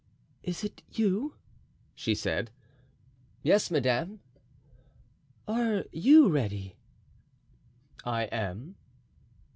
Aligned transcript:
"Is 0.41 0.63
it 0.63 0.81
you?" 0.89 1.35
she 1.93 2.15
said. 2.15 2.49
"Yes, 3.43 3.69
madame." 3.69 4.19
"Are 5.47 5.85
you 5.91 6.27
ready?" 6.27 6.75
"I 8.03 8.23
am." 8.23 8.77